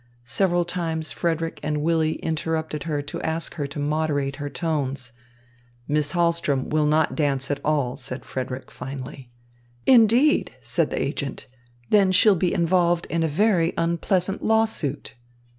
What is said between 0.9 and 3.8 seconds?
Frederick and Willy interrupted to ask her to